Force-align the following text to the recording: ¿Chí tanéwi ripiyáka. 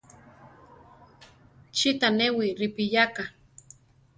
¿Chí 1.75 1.89
tanéwi 1.99 2.45
ripiyáka. 2.59 3.23